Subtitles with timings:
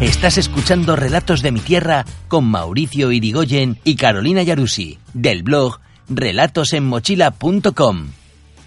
[0.00, 8.08] Estás escuchando Relatos de mi Tierra con Mauricio Irigoyen y Carolina Yarusi, del blog relatosenmochila.com,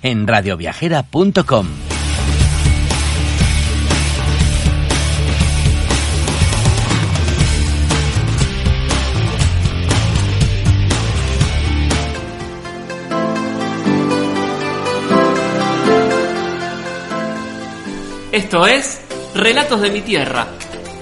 [0.02, 1.68] en radioviajera.com.
[18.31, 19.02] Esto es
[19.36, 20.48] Relatos de mi Tierra,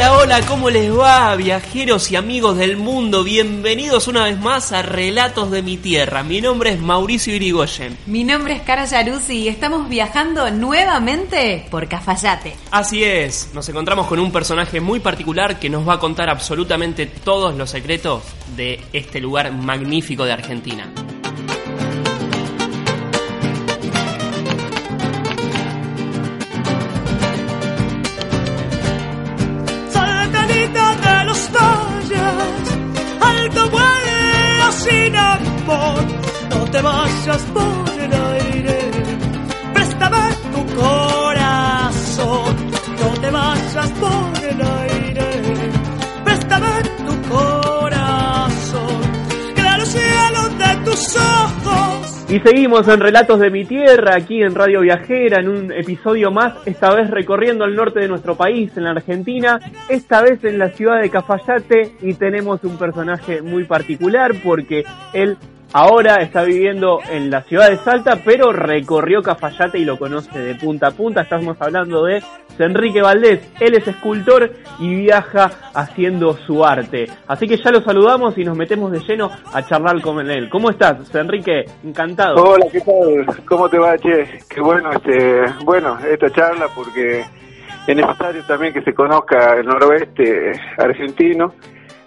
[0.00, 3.22] Hola, hola, ¿cómo les va, viajeros y amigos del mundo?
[3.22, 6.22] Bienvenidos una vez más a Relatos de mi Tierra.
[6.22, 7.98] Mi nombre es Mauricio Irigoyen.
[8.06, 12.56] Mi nombre es Cara Yaruzzi y estamos viajando nuevamente por Cafayate.
[12.70, 17.04] Así es, nos encontramos con un personaje muy particular que nos va a contar absolutamente
[17.04, 18.22] todos los secretos
[18.56, 20.90] de este lugar magnífico de Argentina.
[36.70, 38.90] Te vayas por el aire,
[43.00, 45.30] no te vayas por el aire,
[46.24, 49.00] préstame tu corazón,
[49.78, 52.24] luz cielo de tus ojos.
[52.28, 56.54] Y seguimos en Relatos de mi Tierra, aquí en Radio Viajera, en un episodio más,
[56.66, 59.58] esta vez recorriendo el norte de nuestro país, en la Argentina,
[59.88, 65.36] esta vez en la ciudad de Cafayate, y tenemos un personaje muy particular porque él
[65.72, 70.54] ahora está viviendo en la ciudad de Salta, pero recorrió Cafayate y lo conoce de
[70.54, 71.22] punta a punta.
[71.22, 72.22] Estamos hablando de
[72.58, 77.06] Enrique Valdés, él es escultor y viaja haciendo su arte.
[77.26, 80.48] Así que ya lo saludamos y nos metemos de lleno a charlar con él.
[80.50, 81.64] ¿Cómo estás, Enrique?
[81.84, 82.42] Encantado.
[82.42, 83.44] Hola, ¿qué tal?
[83.46, 84.40] ¿Cómo te va, Che?
[84.48, 87.24] Qué bueno, este, bueno, esta charla porque
[87.86, 91.54] es necesario también que se conozca el noroeste argentino.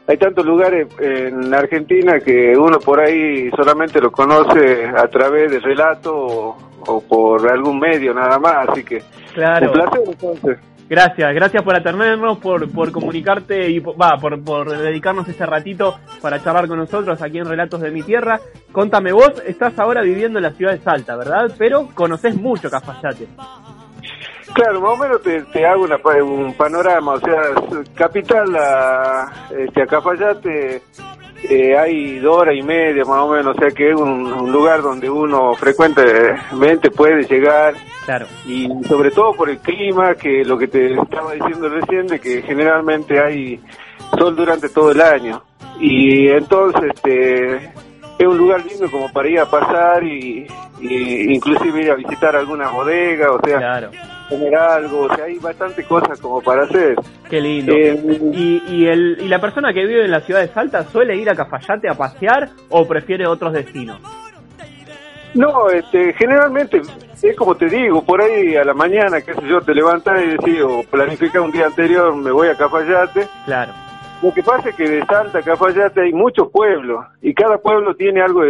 [0.07, 5.59] Hay tantos lugares en Argentina que uno por ahí solamente lo conoce a través de
[5.59, 9.01] relato o, o por algún medio nada más, así que
[9.33, 9.67] Claro.
[9.67, 10.57] un placer entonces.
[10.89, 15.95] Gracias, gracias por atendernos, por, por comunicarte y por- va, por, por dedicarnos este ratito
[16.21, 18.39] para charlar con nosotros aquí en Relatos de mi Tierra.
[18.73, 21.49] Contame, vos estás ahora viviendo en la ciudad de Salta, ¿verdad?
[21.57, 23.27] Pero conoces mucho Cafayate.
[24.53, 27.41] Claro, más o menos te, te hago una un panorama, o sea,
[27.95, 30.81] capital a, este, a Cafayate
[31.49, 34.51] eh, hay dos horas y media más o menos, o sea que es un, un
[34.51, 37.73] lugar donde uno frecuentemente puede llegar
[38.05, 38.27] Claro.
[38.45, 42.41] y sobre todo por el clima, que lo que te estaba diciendo recién, de que
[42.43, 43.59] generalmente hay
[44.17, 45.41] sol durante todo el año.
[45.79, 47.55] Y entonces este,
[48.19, 50.45] es un lugar lindo como para ir a pasar y,
[50.79, 53.91] y inclusive ir a visitar alguna bodega, o sea, Claro.
[54.33, 56.95] Comer algo, o sea, hay bastante cosas como para hacer.
[57.29, 57.73] Qué lindo.
[57.73, 57.99] Eh,
[58.33, 61.29] ¿Y, y, el, ¿Y la persona que vive en la ciudad de Salta suele ir
[61.29, 63.99] a Cafayate a pasear o prefiere otros destinos?
[65.33, 66.81] No, este, generalmente
[67.21, 70.27] es como te digo, por ahí a la mañana, qué sé yo, te levantas y
[70.27, 73.27] decís, o planificas un día anterior, me voy a Cafayate.
[73.45, 73.73] Claro.
[74.21, 77.95] Lo que pasa es que de Salta a Cafayate hay muchos pueblos y cada pueblo
[77.95, 78.41] tiene algo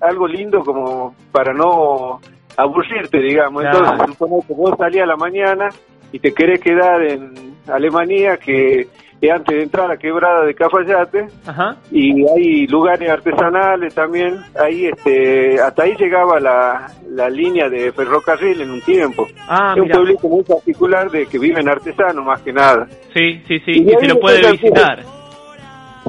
[0.00, 2.20] algo lindo como para no
[2.56, 3.62] aburrirte, digamos.
[3.62, 3.78] Claro.
[3.78, 5.68] Entonces, supongo que vos salís a la mañana
[6.12, 8.86] y te querés quedar en Alemania, que
[9.20, 11.76] es antes de entrar a Quebrada de Cafayate, Ajá.
[11.90, 14.36] y hay lugares artesanales también.
[14.60, 19.26] Ahí, este, hasta ahí llegaba la, la línea de ferrocarril en un tiempo.
[19.48, 19.96] Ah, es un mira.
[19.96, 22.86] pueblito muy particular de que viven artesanos más que nada.
[23.14, 23.70] Sí, sí, sí.
[23.72, 25.02] Y Y se lo puede visitar.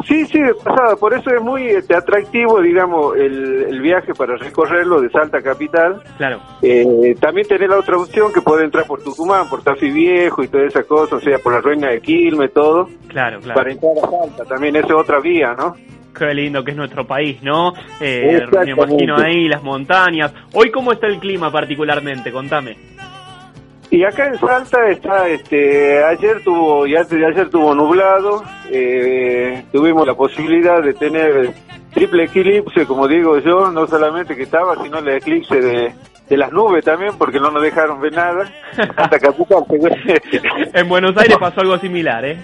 [0.04, 0.96] Sí, sí, de pasada.
[0.98, 6.02] Por eso es muy este, atractivo, digamos, el, el viaje para recorrerlo de Salta Capital.
[6.18, 6.40] Claro.
[6.62, 10.48] Eh, también tenés la otra opción que puede entrar por Tucumán, por Tafi Viejo y
[10.48, 13.56] toda esa cosa, o sea, por la Reina de Quilme, todo, Claro, claro.
[13.56, 14.44] para entrar a Salta.
[14.46, 15.76] También esa es otra vía, ¿no?
[16.18, 17.74] Qué lindo que es nuestro país, ¿no?
[18.00, 20.34] Eh, me imagino ahí las montañas.
[20.54, 22.32] Hoy, ¿cómo está el clima particularmente?
[22.32, 22.78] Contame.
[23.92, 29.64] Y acá en Salta está, este, ayer tuvo, y antes de ayer tuvo nublado, eh,
[29.72, 31.54] tuvimos la posibilidad de tener
[31.94, 35.94] triple eclipse, como digo yo, no solamente que estaba, sino el eclipse de,
[36.30, 38.52] de las nubes también, porque no nos dejaron ver nada,
[38.98, 39.64] hasta Capital.
[40.74, 42.38] En Buenos Aires pasó algo similar, ¿eh?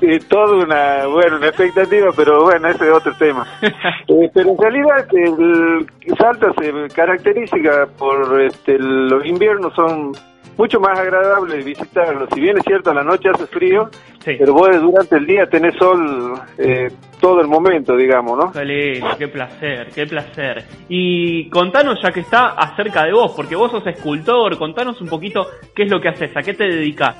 [0.00, 3.46] Sí, toda una, bueno, una expectativa, pero bueno, ese es otro tema.
[4.08, 10.12] Eh, pero en realidad el Salta se caracteriza por este, los inviernos son
[10.56, 12.28] mucho más agradables visitarlos.
[12.34, 13.88] Si bien es cierto, a la noche hace frío,
[14.24, 14.36] Sí.
[14.38, 16.88] pero vos durante el día tenés sol eh,
[17.20, 18.52] todo el momento, digamos, ¿no?
[18.52, 20.64] Qué lindo, qué placer, qué placer.
[20.88, 25.46] Y contanos, ya que está, acerca de vos, porque vos sos escultor, contanos un poquito
[25.74, 27.16] qué es lo que haces, a qué te dedicas.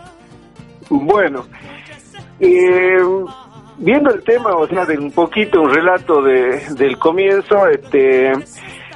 [0.90, 1.46] Bueno,
[2.38, 2.98] eh,
[3.78, 8.32] viendo el tema, o sea, de un poquito un relato de, del comienzo, este,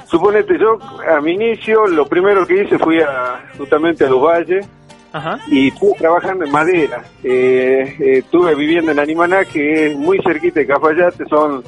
[0.07, 0.77] suponete yo
[1.09, 4.67] a mi inicio lo primero que hice fui a, justamente a los valles
[5.13, 5.39] Ajá.
[5.47, 7.03] y estuve trabajando en madera.
[7.23, 11.63] Eh, eh, estuve viviendo en Animaná, que es muy cerquita de Cafayate, son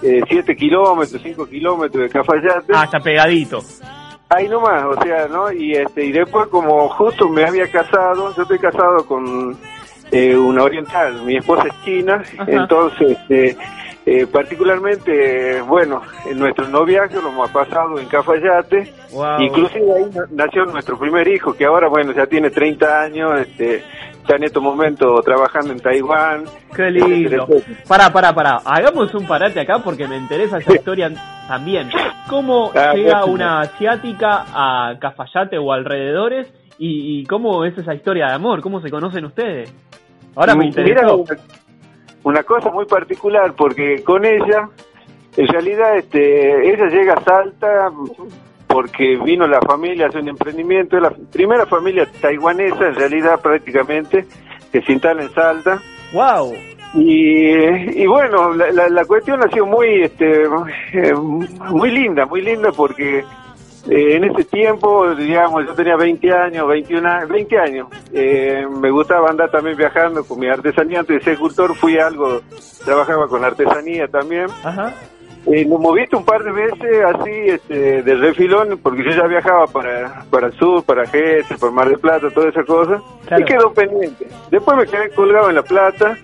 [0.00, 2.72] 7 kilómetros, 5 kilómetros de Cafayate.
[2.74, 3.60] Ah, está pegadito.
[4.28, 5.52] Ahí nomás, o sea, ¿no?
[5.52, 9.56] Y este y después como justo me había casado, yo estoy casado con
[10.10, 12.50] eh, una oriental, mi esposa es china, Ajá.
[12.50, 13.56] entonces eh,
[14.04, 19.40] eh, particularmente, bueno, en nuestro noviazgo lo hemos pasado en Cafayate, Wow.
[19.40, 23.76] inclusive ahí na- nació nuestro primer hijo, que ahora, bueno, ya tiene 30 años, este,
[24.12, 26.44] está en estos momentos trabajando en Taiwán.
[26.74, 27.06] Qué lindo.
[27.14, 27.78] etcétera, etcétera.
[27.88, 28.60] Pará, pará, pará.
[28.64, 31.10] Hagamos un parate acá porque me interesa esa historia
[31.48, 31.88] también.
[32.28, 33.32] ¿Cómo Ah, llega bueno.
[33.34, 38.62] una asiática a Cafayate o alrededores y, y cómo es esa historia de amor?
[38.62, 39.72] ¿Cómo se conocen ustedes?
[40.34, 41.24] Ahora me Mira, interesó.
[42.24, 44.68] Una, cosa muy particular, porque con ella,
[45.36, 47.90] en realidad, este, ella llega a Salta
[48.66, 54.24] porque vino la familia a hacer un emprendimiento, la primera familia taiwanesa, en realidad, prácticamente,
[54.70, 55.80] que se instala en Salta.
[56.12, 56.54] ¡Wow!
[56.94, 60.44] Y, y bueno, la, la, la cuestión ha sido muy, este,
[60.92, 63.24] eh, muy linda, muy linda porque
[63.88, 68.90] eh, en ese tiempo, digamos, yo tenía 20 años, 21 años, 20 años, eh, me
[68.90, 72.40] gustaba andar también viajando con mi artesanía, antes de ser escultor fui algo,
[72.84, 74.46] trabajaba con artesanía también.
[74.62, 74.94] Ajá.
[75.44, 79.26] Eh, nos hemos visto un par de veces así, este, de refilón, porque yo ya
[79.26, 83.42] viajaba para, para el sur, para Gese, para Mar del Plata, toda esa cosa, Claro.
[83.42, 84.28] y quedó pendiente.
[84.52, 86.16] Después me quedé colgado en La Plata,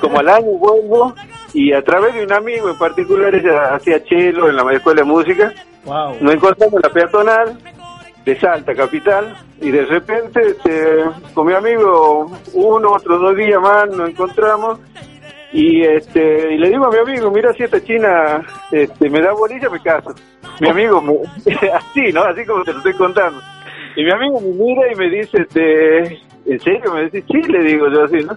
[0.00, 1.14] como al año vuelvo,
[1.52, 5.06] y a través de un amigo en particular, ella hacía chelo en la escuela de
[5.06, 5.52] música,
[5.84, 6.16] ¡Wow!
[6.20, 7.58] nos encontramos en la peatonal
[8.24, 11.04] de Salta, capital, y de repente, este,
[11.34, 14.80] con mi amigo, uno, otro, dos días más, nos encontramos,
[15.52, 18.42] y este y le digo a mi amigo, mira si esta china
[18.72, 20.12] este, me da bolilla, me caso.
[20.60, 21.12] Mi amigo, me,
[21.72, 22.24] así, ¿no?
[22.24, 23.40] Así como te lo estoy contando.
[23.94, 26.92] Y mi amigo me mira y me dice, este, ¿en serio?
[26.92, 28.36] Me dice, sí, le digo yo así, ¿no?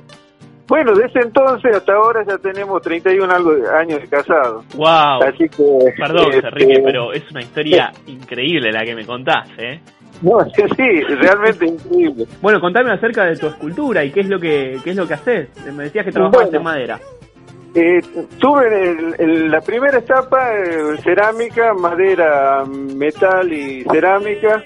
[0.67, 4.63] Bueno, desde entonces hasta ahora ya tenemos 31 algo de años de casado.
[4.75, 5.23] ¡Wow!
[5.23, 5.93] Así que...
[5.97, 9.79] Perdón, este, Enrique, pero es una historia increíble la que me contás, ¿eh?
[10.21, 10.39] No,
[10.75, 12.25] sí, realmente increíble.
[12.41, 15.13] Bueno, contame acerca de tu escultura y qué es lo que qué es lo que
[15.13, 15.49] haces.
[15.73, 16.57] Me decías que trabajabas Bueno.
[16.57, 16.99] en madera.
[17.75, 17.99] Eh,
[18.39, 24.63] tuve en, el- en la primera etapa eh, cerámica, madera, metal y cerámica.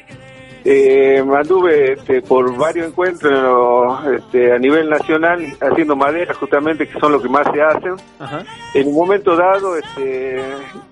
[0.63, 7.11] Eh, anduve este, por varios encuentros este, a nivel nacional haciendo madera, justamente, que son
[7.13, 7.93] lo que más se hacen.
[8.19, 8.43] Ajá.
[8.73, 10.39] En un momento dado, este,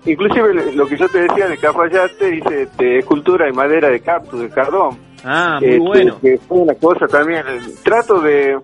[0.06, 4.40] inclusive lo que yo te decía de Cafayate, hice este, escultura en madera de cactus,
[4.40, 4.98] de cardón.
[5.22, 6.18] Ah, muy Eh, bueno.
[6.20, 7.44] Que fue una cosa también.
[7.46, 8.58] eh, Trato de,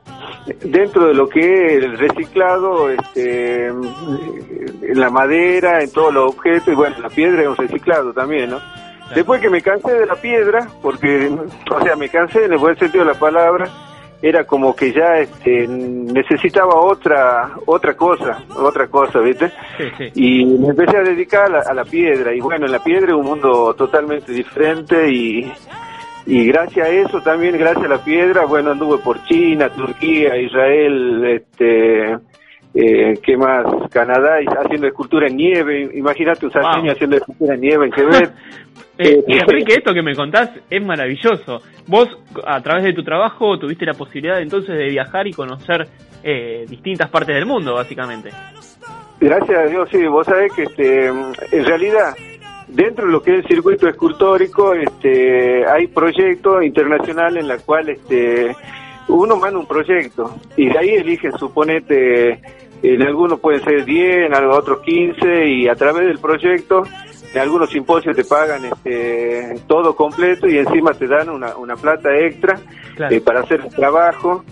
[0.65, 1.41] dentro de lo que
[1.77, 7.43] es el reciclado, este, en la madera, en todos los objetos, y bueno, la piedra
[7.43, 8.59] es un reciclado también, ¿no?
[9.15, 11.31] Después que me cansé de la piedra, porque,
[11.71, 13.69] o sea, me cansé en el buen sentido de la palabra,
[14.23, 19.51] era como que ya este, necesitaba otra otra cosa, otra cosa, ¿viste?
[19.77, 20.11] Sí, sí.
[20.15, 23.09] y me empecé a dedicar a la, a la piedra y bueno en la piedra
[23.09, 25.53] es un mundo totalmente diferente y
[26.27, 31.25] y gracias a eso también gracias a la piedra bueno anduve por China Turquía Israel
[31.27, 32.17] este
[32.75, 36.91] eh, qué más Canadá haciendo escultura en nieve imagínate un Wow.
[36.91, 38.33] haciendo escultura en nieve en Quebec
[38.99, 41.63] Eh, Eh, Enrique, esto que me contás es maravilloso.
[41.87, 42.09] Vos,
[42.47, 45.87] a través de tu trabajo, tuviste la posibilidad entonces de viajar y conocer
[46.23, 48.31] eh, distintas partes del mundo, básicamente.
[49.21, 52.15] Gracias a Dios, sí, vos sabés que este, en realidad
[52.69, 57.89] dentro de lo que es el circuito escultórico este, hay proyectos internacionales en la cual
[57.89, 58.55] este,
[59.09, 62.41] uno manda un proyecto y de ahí eligen, suponete,
[62.83, 66.85] en algunos pueden ser 10, en otros 15 y a través del proyecto
[67.37, 72.09] en algunos simposios te pagan este, todo completo y encima te dan una, una plata
[72.17, 72.59] extra
[73.11, 74.43] eh, para hacer el trabajo.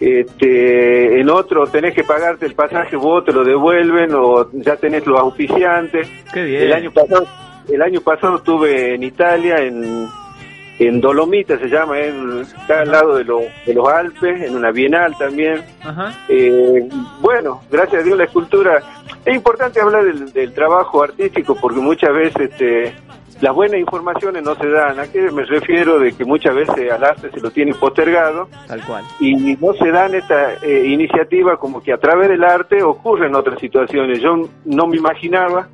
[0.00, 5.06] Este, en otro tenés que pagarte el pasaje, vos te lo devuelven o ya tenés
[5.06, 6.08] los auspiciantes.
[6.34, 7.24] El año pasado,
[7.72, 10.08] el año pasado estuve en Italia, en,
[10.78, 15.16] en Dolomita se llama, en, está al lado de, de los Alpes, en una bienal
[15.16, 15.62] también.
[16.28, 16.88] Eh,
[17.20, 18.82] bueno, gracias a Dios la escultura.
[19.24, 22.94] Es importante hablar del, trabajo artístico porque muchas veces este,
[23.40, 24.98] las buenas informaciones no se dan.
[24.98, 26.00] ¿A qué me refiero?
[26.00, 28.48] De que muchas veces al arte se lo tiene postergado.
[28.66, 29.04] Tal cual.
[29.20, 33.60] Y no se dan esta eh, iniciativa como que a través del arte ocurren otras
[33.60, 34.20] situaciones.
[34.20, 35.68] Yo no me imaginaba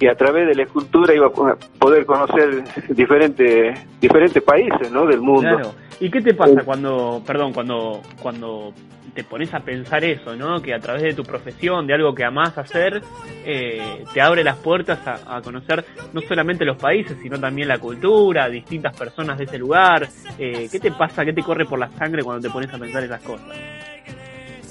[0.00, 5.04] que a través de la escultura iba a poder conocer diferentes diferentes países ¿no?
[5.04, 5.42] del mundo.
[5.42, 5.74] Claro.
[6.00, 8.72] ¿Y qué te pasa cuando, perdón, cuando cuando
[9.14, 10.62] te pones a pensar eso, ¿no?
[10.62, 13.02] Que a través de tu profesión, de algo que amás hacer,
[13.44, 18.48] eh, te abre las puertas a, conocer no solamente los países, sino también la cultura,
[18.48, 20.08] distintas personas de ese lugar.
[20.38, 23.02] Eh, ¿Qué te pasa, qué te corre por la sangre cuando te pones a pensar
[23.02, 23.48] esas cosas?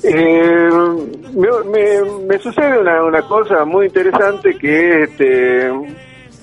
[0.04, 0.70] Eh,
[2.28, 5.72] me, sucede una, una cosa muy interesante que es, este,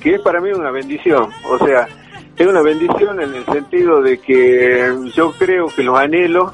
[0.01, 1.31] que es para mí una bendición.
[1.49, 1.89] O sea,
[2.37, 6.53] es una bendición en el sentido de que yo creo que los anhelos,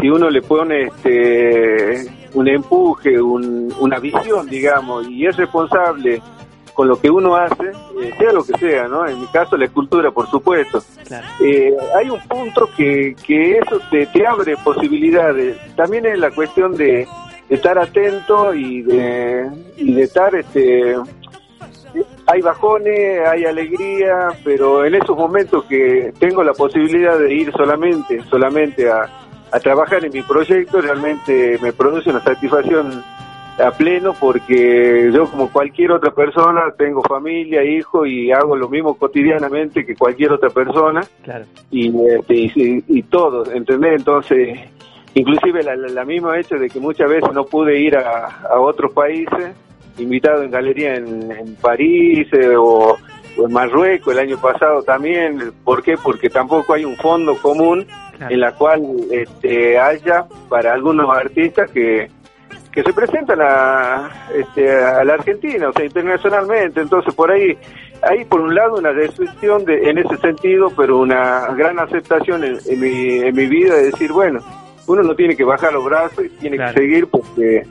[0.00, 6.20] si uno le pone este, un empuje, una visión, digamos, y es responsable
[6.74, 7.68] con lo que uno hace,
[8.02, 9.06] eh, sea lo que sea, ¿no?
[9.06, 10.82] En mi caso la escultura, por supuesto.
[11.40, 15.56] Eh, hay un punto que, que eso te, te abre posibilidades.
[15.76, 17.06] También es la cuestión de,
[17.48, 20.96] estar atento y de, y de estar, este,
[22.26, 28.22] hay bajones, hay alegría, pero en esos momentos que tengo la posibilidad de ir solamente,
[28.30, 29.06] solamente a,
[29.50, 33.04] a trabajar en mi proyecto, realmente me produce una satisfacción
[33.58, 38.94] a pleno porque yo como cualquier otra persona tengo familia, hijo y hago lo mismo
[38.94, 41.44] cotidianamente que cualquier otra persona claro.
[41.70, 43.98] y, este, y, y, todo, ¿entendés?
[43.98, 44.58] Entonces,
[45.14, 48.92] inclusive la, la, misma hecho de que muchas veces no pude ir a, a otros
[48.92, 49.54] países,
[49.98, 52.96] invitado en galería en, París eh, o,
[53.36, 55.96] en Marruecos el año pasado también, ¿por qué?
[55.96, 57.86] Porque tampoco hay un fondo común
[58.20, 62.08] en la cual este, haya para algunos artistas que
[62.72, 66.80] que se presentan a, este, a la Argentina, o sea, internacionalmente.
[66.80, 67.56] Entonces, por ahí,
[68.02, 72.80] hay por un lado una destrucción de, en ese sentido, pero una gran aceptación en,
[72.80, 74.40] mi, en mi vida de decir, bueno,
[74.86, 77.62] uno no tiene que bajar los brazos y tiene que seguir porque,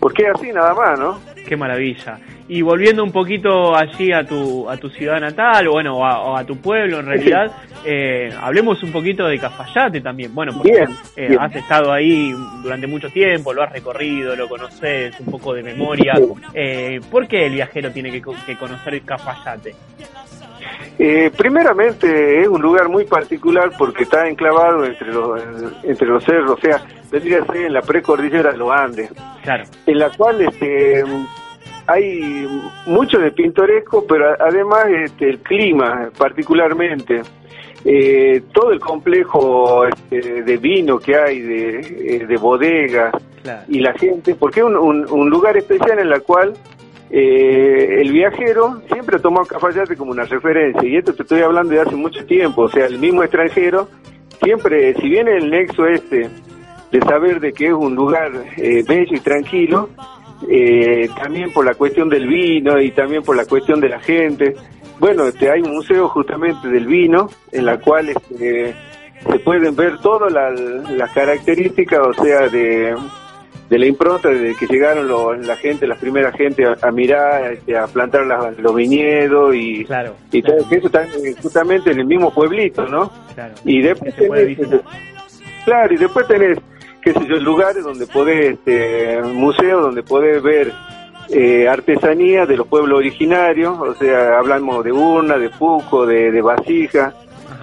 [0.00, 1.18] porque es así nada más, ¿no?
[1.46, 2.18] Qué maravilla.
[2.48, 6.44] Y volviendo un poquito allí a tu, a tu ciudad natal, o bueno, o a,
[6.44, 7.52] tu pueblo en realidad,
[7.84, 10.34] eh, hablemos un poquito de Cafayate también.
[10.34, 10.84] Bueno, porque
[11.16, 15.62] eh, has estado ahí durante mucho tiempo, lo has recorrido, lo conoces, un poco de
[15.62, 16.14] memoria.
[16.52, 19.74] Eh, ¿Por qué el viajero tiene que, que conocer Cafayate?
[21.02, 25.40] Eh, primeramente es un lugar muy particular porque está enclavado entre los,
[25.82, 29.10] entre los cerros, o sea, vendría a ser en la precordillera de los Andes,
[29.42, 29.64] claro.
[29.86, 31.02] en la cual este,
[31.86, 32.46] hay
[32.84, 37.22] mucho de pintoresco, pero además este, el clima particularmente.
[37.82, 43.14] Eh, todo el complejo este, de vino que hay, de, eh, de bodegas
[43.68, 46.52] y la gente, porque es un, un, lugar especial en la cual
[47.10, 51.74] eh, el viajero siempre ha tomado Cafayate como una referencia, y esto te estoy hablando
[51.74, 53.88] de hace mucho tiempo, o sea, el mismo extranjero
[54.42, 56.30] siempre, si viene el nexo este
[56.90, 59.90] de saber de que es un lugar eh, bello y tranquilo,
[60.48, 64.54] eh, también por la cuestión del vino y también por la cuestión de la gente.
[64.98, 68.74] Bueno, este, hay un museo justamente del vino en la cual este,
[69.30, 72.94] se pueden ver todas las características, o sea, de,
[73.70, 77.86] de la impronta de que llegaron la gente, las primeras gente a, mirar, este, a
[77.86, 78.26] plantar
[78.58, 81.06] los viñedos y, claro, y todo eso está
[81.40, 83.12] justamente en el mismo pueblito, ¿no?
[83.32, 84.58] Claro, y después tenés,
[85.64, 86.58] claro, y después tenés
[87.00, 90.72] qué sé yo, lugares donde podés, este, museos donde podés ver
[91.28, 96.42] eh, artesanía de los pueblos originarios, o sea, hablamos de urna, de puco, de, de
[96.42, 97.14] vasija,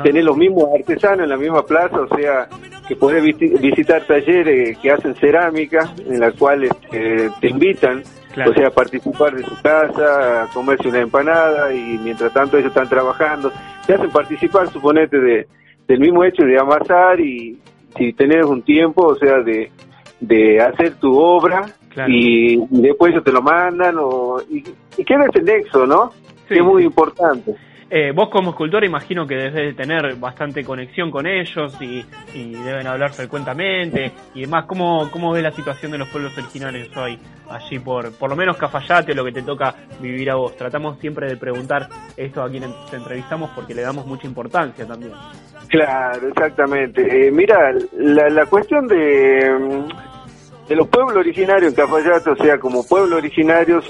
[0.04, 2.48] tenés los mismos artesanos en la misma plaza, o sea,
[2.88, 8.02] que podés visitar talleres que hacen cerámica, en la cual este, te invitan,
[8.46, 12.70] o sea, a participar de su casa, a comerse una empanada y mientras tanto ellos
[12.70, 13.52] están trabajando,
[13.86, 15.48] te hacen participar, suponete, de,
[15.88, 17.60] del mismo hecho de amasar y,
[17.98, 19.72] si tenés un tiempo, o sea, de,
[20.20, 21.66] de hacer tu obra
[22.08, 24.64] y, después ellos te lo mandan o, y,
[24.98, 26.12] y queda ese nexo, ¿no?
[26.48, 27.56] que es muy importante.
[27.90, 32.86] Eh, vos como escultor imagino que debes de tener bastante conexión con ellos y, deben
[32.86, 34.66] hablar frecuentemente y demás.
[34.66, 37.18] ¿Cómo, ¿Cómo ves la situación de los pueblos originarios hoy
[37.50, 40.56] allí por, por lo menos Cafayate, lo que te toca vivir a vos?
[40.58, 45.14] Tratamos siempre de preguntar esto a quienes te entrevistamos porque le damos mucha importancia también.
[45.70, 47.28] Claro, exactamente.
[47.28, 49.50] Eh, mira, la, la cuestión de
[50.68, 53.82] de los pueblos originarios en Cafayate, o sea, como pueblo originario,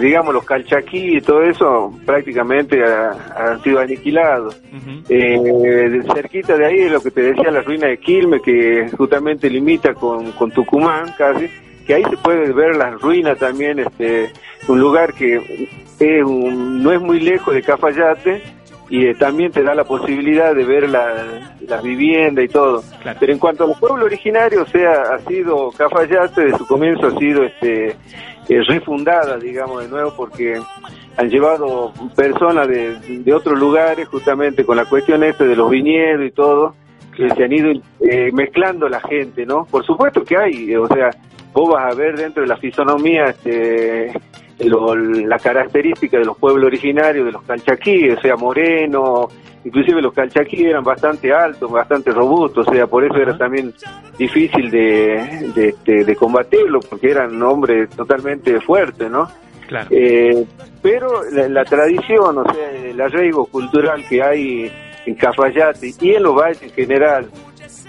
[0.00, 4.60] digamos, los calchaquí y todo eso prácticamente han sido aniquilados.
[5.08, 9.50] Eh, cerquita de ahí, es lo que te decía, la ruina de Quilme, que justamente
[9.50, 11.48] limita con, con Tucumán casi,
[11.86, 14.32] que ahí se puede ver las ruinas también, este,
[14.68, 15.68] un lugar que
[16.00, 18.42] es no es muy lejos de Cafayate,
[18.92, 22.84] y eh, también te da la posibilidad de ver las la viviendas y todo.
[23.18, 27.06] Pero en cuanto a los pueblos originarios, o sea, ha sido Cafayate, de su comienzo
[27.06, 27.96] ha sido este
[28.50, 30.60] eh, refundada, digamos, de nuevo, porque
[31.16, 36.26] han llevado personas de, de otros lugares, justamente con la cuestión esta de los viñedos
[36.26, 36.74] y todo,
[37.16, 39.64] que se han ido eh, mezclando la gente, ¿no?
[39.70, 41.08] Por supuesto que hay, o sea,
[41.54, 44.12] vos vas a ver dentro de la fisonomía este,
[44.64, 49.28] la característica de los pueblos originarios, de los calchaquíes, o sea, moreno,
[49.64, 53.72] inclusive los calchaquíes eran bastante altos, bastante robustos, o sea, por eso era también
[54.18, 59.28] difícil de, de, este, de, combatirlo, porque eran hombres totalmente fuertes, ¿no?
[59.66, 59.88] Claro.
[59.90, 60.44] Eh,
[60.82, 64.72] pero la, tradición, o sea, el arraigo cultural que hay
[65.06, 67.30] en Cafayate y en los valles en general,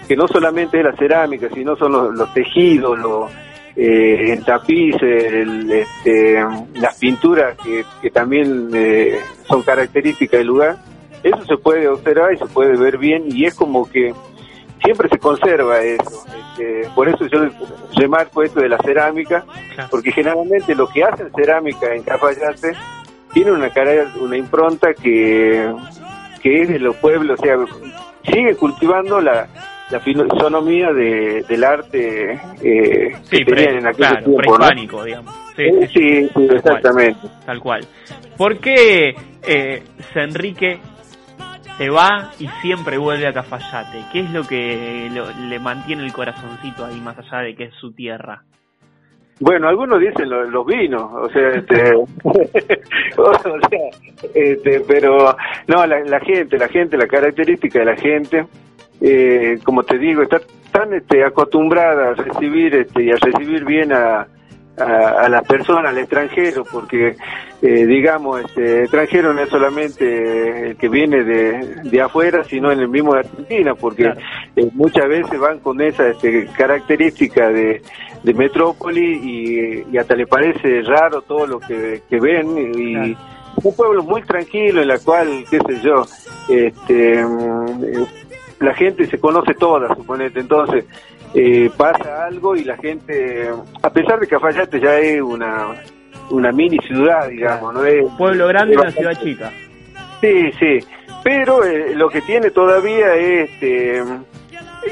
[0.06, 3.30] que no solamente es la cerámica, sino son los, los tejidos, los
[3.76, 10.76] eh, el tapiz, el, este, las pinturas que, que también eh, son características del lugar,
[11.22, 14.12] eso se puede observar y se puede ver bien y es como que
[14.82, 16.24] siempre se conserva eso.
[16.26, 17.48] Este, por eso yo
[17.96, 19.44] remarco esto de la cerámica,
[19.90, 22.74] porque generalmente lo que hacen cerámica en Cafayate
[23.32, 25.72] tiene una cara, una impronta que,
[26.40, 27.56] que es de los pueblos, o sea,
[28.22, 29.48] sigue cultivando la,
[29.90, 32.32] la fisonomía de, del arte
[32.62, 35.34] eh, que tenían en aquel claro, prehispánico, digamos.
[35.56, 37.28] Sí, sí, exactamente.
[37.44, 37.86] tal cual.
[38.36, 39.14] ¿Por qué
[39.46, 39.82] eh,
[40.14, 40.78] Enrique
[41.76, 44.04] se va y siempre vuelve a Cafayate?
[44.12, 45.10] ¿Qué es lo que
[45.48, 48.42] le mantiene el corazoncito ahí más allá de que es su tierra?
[49.40, 51.92] Bueno, algunos dicen los vinos, o sea, este,
[53.16, 53.34] o
[53.68, 53.78] sea,
[54.32, 58.46] este, pero no, la, la gente, la gente, la característica de la gente,
[59.00, 60.40] eh, como te digo, está
[60.72, 64.26] tan este, acostumbrada a recibir este, y a recibir bien a,
[64.76, 67.16] a, la persona, al extranjero, porque
[67.62, 72.80] eh, digamos, este, extranjero no es solamente el que viene de, de afuera, sino en
[72.80, 74.12] el mismo de Argentina, porque
[74.56, 77.82] eh, muchas veces van con esa este, característica de,
[78.22, 83.16] de metrópoli y, hasta le parece raro todo lo que, que ven y
[83.62, 86.04] un pueblo muy tranquilo en la cual, qué sé yo,
[86.48, 87.24] este
[88.60, 90.84] la gente se conoce toda, suponete, entonces
[91.34, 93.50] eh, pasa algo y la gente,
[93.82, 95.74] a pesar de que Cafayate ya es una,
[96.30, 97.84] una mini ciudad, digamos, ¿no?
[97.84, 99.50] Es, Pueblo grande y una ciudad chica.
[100.20, 100.78] Sí, sí,
[101.22, 104.02] pero eh, lo que tiene todavía es este,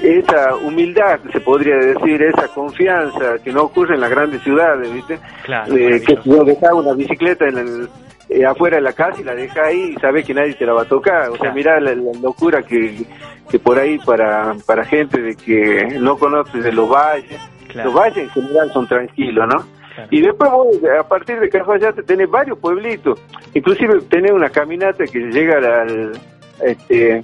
[0.03, 5.18] esa humildad, se podría decir, esa confianza que no ocurre en las grandes ciudades, ¿viste?
[5.44, 7.88] Claro, eh, que yo dejaba una bicicleta en el,
[8.29, 10.72] eh, afuera de la casa y la deja ahí y sabes que nadie te la
[10.72, 11.29] va a tocar.
[11.29, 13.05] O sea, mira la, locura que,
[13.53, 17.38] que por ahí para, para gente de que no conoce de los valles,
[17.75, 19.62] los valles en general son tranquilos, ¿no?
[20.11, 23.21] Y después vos, a partir de Cafayate tenés varios pueblitos,
[23.53, 26.12] inclusive tenés una caminata que llega al,
[26.65, 27.23] este,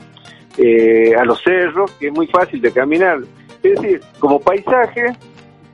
[0.59, 3.21] eh, a los cerros, que es muy fácil de caminar.
[3.63, 5.17] Es decir, como paisaje,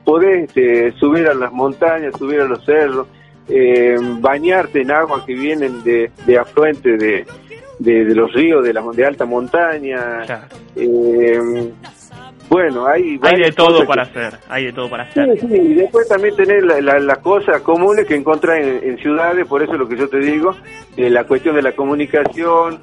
[0.05, 3.07] podés este, subir a las montañas, subir a los cerros,
[3.49, 7.25] eh, bañarte en agua que vienen de, de afluente de,
[7.79, 10.23] de, los ríos de la de alta montaña.
[10.75, 11.71] Eh,
[12.49, 15.39] bueno, hay, hay de todo para hacer, hay de todo para hacer.
[15.39, 19.73] Sí, y después también tener las la, cosas comunes que encontrás en, ciudades, por eso
[19.73, 20.51] es lo que yo te digo,
[20.95, 22.79] eh, la cuestión de la comunicación,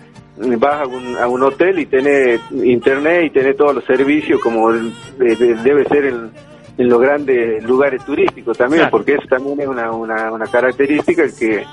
[0.59, 4.73] vas a un, a un hotel y tenés internet y tenés todos los servicios como
[4.73, 6.31] debe ser en,
[6.79, 11.65] en los grandes lugares turísticos también, porque eso también es una, una, una característica que,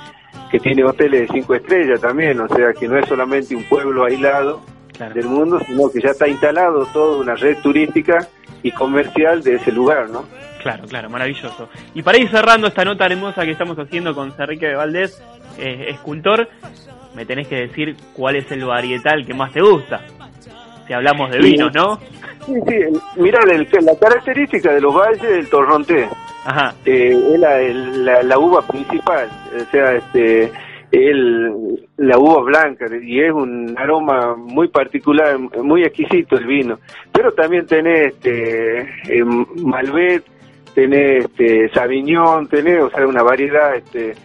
[0.50, 4.06] que tiene hoteles de cinco estrellas también, o sea que no es solamente un pueblo
[4.06, 4.62] aislado
[5.14, 8.28] del mundo, sino que ya está instalado toda una red turística
[8.64, 10.26] y comercial de ese lugar, ¿no?
[10.62, 11.70] Claro, claro, maravilloso.
[11.94, 15.22] Y para ir cerrando esta nota hermosa que estamos haciendo con Enrique de Valdés,
[15.58, 16.50] eh, escultor,
[17.16, 20.02] me tenés que decir cuál es el varietal que más te gusta.
[20.86, 21.98] Si hablamos de vinos, ¿no?
[22.46, 25.50] Sí, sí, mira, la característica de los valles del
[26.45, 26.73] torronté.
[26.86, 30.52] eh, es la, la, uva principal, o sea, este
[30.91, 36.80] el, la uva blanca y es un aroma muy particular, muy exquisito el vino.
[37.12, 40.23] Pero también tenés este, eh, Malbec,
[40.73, 44.15] tenés este, Sauvignon, tenés, o sea, una variedad, este,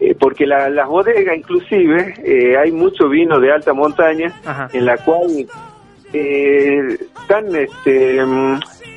[0.00, 4.32] eh, porque la, las bodegas inclusive eh, hay mucho vino de alta montaña
[4.72, 5.46] en la cual
[6.12, 8.20] eh, están este,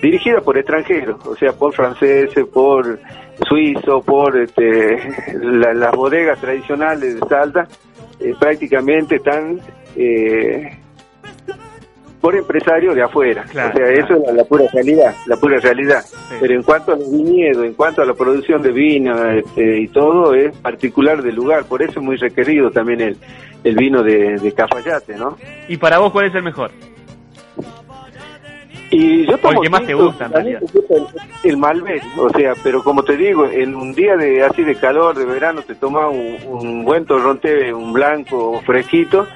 [0.01, 2.99] dirigidas por extranjeros, o sea, por franceses, por
[3.47, 4.97] suizos, por este,
[5.41, 7.67] las bodegas tradicionales de Salta,
[8.19, 9.59] eh, prácticamente están
[9.95, 10.77] eh,
[12.21, 13.45] por empresarios de afuera.
[13.47, 16.03] o sea, eso es la, pura realidad, la pura realidad.
[16.39, 19.87] Pero en cuanto a los viñedos, en cuanto a la producción de vino este, y
[19.89, 21.65] todo, es particular del lugar.
[21.65, 23.17] Por eso es muy requerido también el,
[23.63, 25.37] el vino de, de Cafayate, ¿no?
[25.67, 26.71] ¿Y para vos cuál es el mejor?
[28.97, 30.57] Y yo tomo el que más te gusta, el,
[31.43, 35.17] el, Malbec, o sea, pero como te digo, en un día de así de calor,
[35.17, 39.27] de verano, te tomas un, buen torronte, un blanco fresquito,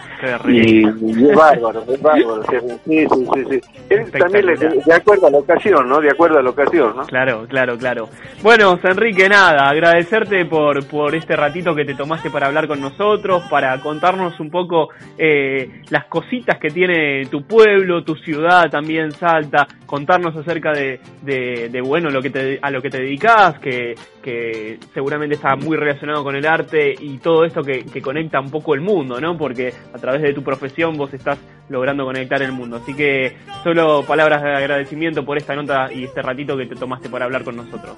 [0.47, 2.43] y, es bárbaro, es bárbaro.
[2.43, 4.11] sí, sí, sí, sí.
[4.17, 4.45] también
[4.85, 5.99] de acuerdo a la ocasión, ¿no?
[5.99, 7.03] De acuerdo a la ocasión, ¿no?
[7.03, 8.09] Claro, claro, claro.
[8.41, 13.43] Bueno, Enrique, nada, agradecerte por, por este ratito que te tomaste para hablar con nosotros,
[13.49, 19.48] para contarnos un poco eh, las cositas que tiene tu pueblo, tu ciudad también, Salta,
[19.85, 25.35] contarnos acerca de, bueno, lo que te, a lo que te dedicas, que, que seguramente
[25.35, 28.81] está muy relacionado con el arte y todo esto que, que conecta un poco el
[28.81, 29.37] mundo, ¿no?
[29.37, 31.37] Porque a través de tu profesión vos estás
[31.69, 32.77] logrando conectar el mundo.
[32.77, 37.09] Así que solo palabras de agradecimiento por esta nota y este ratito que te tomaste
[37.09, 37.97] para hablar con nosotros.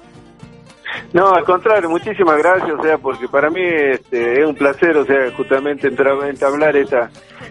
[1.12, 5.04] No, al contrario, muchísimas gracias, o sea, porque para mí este, es un placer, o
[5.04, 7.10] sea, justamente entablar esta,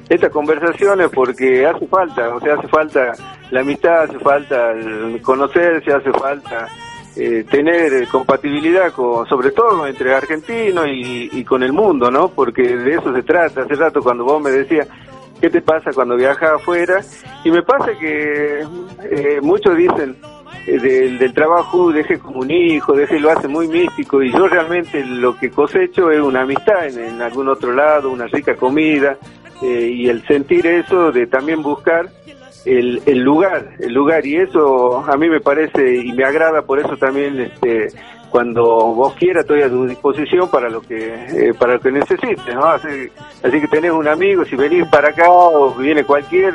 [0.10, 3.14] estas conversaciones porque hace falta, o sea, hace falta
[3.52, 4.74] la amistad, hace falta
[5.22, 6.68] conocerse, hace falta
[7.16, 12.30] eh, tener compatibilidad con, sobre todo entre argentinos y, con el mundo, ¿no?
[12.30, 13.64] Porque de eso se trata.
[13.64, 14.88] Hace rato cuando vos me decías,
[15.42, 17.02] ¿qué te pasa cuando viajas afuera?
[17.44, 22.94] Y me pasa que eh, muchos dicen, eh, del, del, trabajo deje como un hijo,
[22.94, 27.22] deje lo hace muy místico y yo realmente lo que cosecho es una amistad en,
[27.22, 29.18] algún otro lado, una rica comida
[29.62, 32.10] y el sentir eso de también buscar
[32.66, 36.80] el, el lugar, el lugar y eso a mí me parece y me agrada, por
[36.80, 37.90] eso también este
[38.32, 42.56] cuando vos quieras estoy a tu disposición para lo que eh, para lo que necesites,
[42.56, 42.64] ¿no?
[42.66, 42.88] Así,
[43.44, 46.54] así, que tenés un amigo, si venís para acá o viene cualquier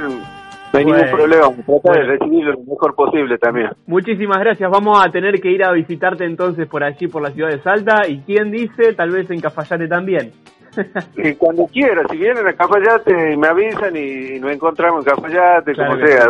[0.84, 3.70] no hay ningún problema, trata de recibirlo lo mejor posible también.
[3.86, 7.50] Muchísimas gracias, vamos a tener que ir a visitarte entonces por allí, por la ciudad
[7.50, 10.32] de Salta, y quién dice, tal vez en Cafayate también.
[11.16, 15.96] y cuando quieras, si vienen a Cafayate me avisan y nos encontramos en Cafayate, como
[15.96, 16.28] sea.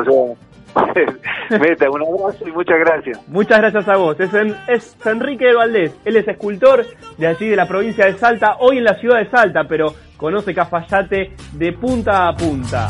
[1.59, 3.29] Meta, un abrazo y muchas gracias.
[3.29, 4.19] Muchas gracias a vos.
[4.21, 4.31] Es,
[4.69, 5.99] es Enrique Valdés.
[6.05, 6.85] Él es escultor
[7.17, 10.55] de allí de la provincia de Salta, hoy en la ciudad de Salta, pero conoce
[10.55, 12.89] Cafayate de punta a punta.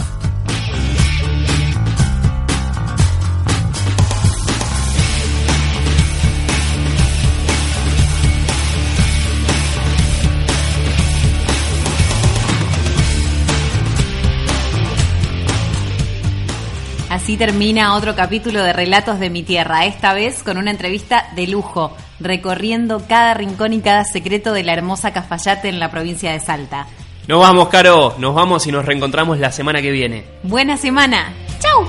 [17.27, 21.49] Así termina otro capítulo de Relatos de mi Tierra, esta vez con una entrevista de
[21.49, 26.39] lujo, recorriendo cada rincón y cada secreto de la hermosa Cafayate en la provincia de
[26.39, 26.87] Salta.
[27.27, 30.25] Nos vamos, Caro, nos vamos y nos reencontramos la semana que viene.
[30.45, 31.33] Buena semana.
[31.59, 31.89] ¡Chau!